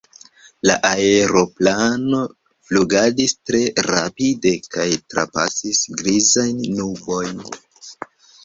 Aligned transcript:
La 0.67 0.75
aeroplano 0.87 2.21
flugadis 2.69 3.35
tre 3.51 3.61
rapide 3.89 4.55
kaj 4.69 4.89
trapasis 5.15 5.83
grizajn 6.01 6.65
nubojn. 6.81 7.47